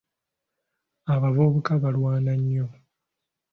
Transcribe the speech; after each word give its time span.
Abavubuka 1.13 1.71
balwana 1.81 2.31
nnyo. 2.41 2.67